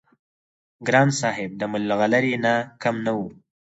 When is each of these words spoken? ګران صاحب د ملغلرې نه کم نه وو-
ګران 0.87 1.09
صاحب 1.19 1.51
د 1.57 1.61
ملغلرې 1.73 2.35
نه 2.43 2.53
کم 2.81 2.95
نه 3.05 3.11
وو- 3.17 3.29